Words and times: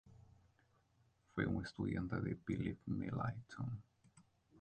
Fue 1.35 1.45
un 1.45 1.63
estudiante 1.63 2.19
de 2.21 2.33
Philipp 2.35 2.79
Melanchthon. 2.87 3.83